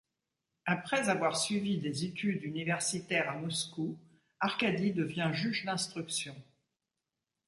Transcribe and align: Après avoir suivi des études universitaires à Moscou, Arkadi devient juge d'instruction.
Après 0.65 1.09
avoir 1.09 1.37
suivi 1.37 1.77
des 1.77 2.05
études 2.05 2.41
universitaires 2.43 3.29
à 3.29 3.35
Moscou, 3.35 3.99
Arkadi 4.39 4.93
devient 4.93 5.29
juge 5.31 5.63
d'instruction. 5.63 6.35